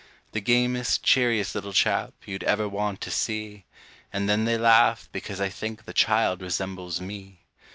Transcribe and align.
The 0.31 0.41
gamest, 0.41 1.03
cheeriest 1.03 1.53
little 1.53 1.73
chap, 1.73 2.15
you'd 2.25 2.43
ever 2.45 2.67
want 2.67 3.01
to 3.01 3.11
see! 3.11 3.65
And 4.11 4.27
then 4.27 4.45
they 4.45 4.57
laugh, 4.57 5.07
because 5.11 5.39
I 5.39 5.49
think 5.49 5.85
the 5.85 5.93
child 5.93 6.41
resembles 6.41 6.99
me. 6.99 7.41